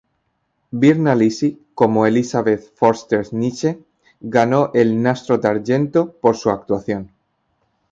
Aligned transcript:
Virna 0.71 1.13
Lisi 1.15 1.61
como 1.75 2.07
Elisabeth 2.07 2.73
Förster-Nietzsche 2.79 3.77
ganó 4.19 4.71
el 4.73 4.99
Nastro 5.03 5.37
d'argento 5.37 6.11
por 6.13 6.35
su 6.35 6.49
actuación. 6.49 7.11